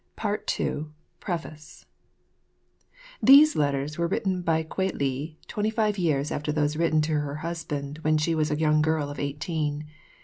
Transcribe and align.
Part 0.15 0.47
2. 0.47 0.91
Preface_. 1.21 1.85
These 3.21 3.55
letters 3.55 3.99
were 3.99 4.07
written 4.07 4.41
by 4.41 4.63
Kwei 4.63 4.89
li 4.95 5.37
twenty 5.47 5.69
five 5.69 5.99
years 5.99 6.31
after 6.31 6.51
those 6.51 6.75
written 6.75 7.01
to 7.01 7.19
her 7.19 7.35
husband 7.45 7.99
when 7.99 8.17
she 8.17 8.33
was 8.33 8.49
a 8.49 8.57
young 8.59 8.81
girl 8.81 9.11
of 9.11 9.19
eighteen. 9.19 9.85